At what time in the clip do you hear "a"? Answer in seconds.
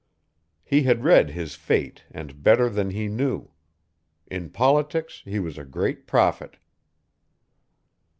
5.59-5.63